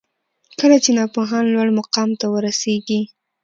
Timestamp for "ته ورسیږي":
2.19-3.01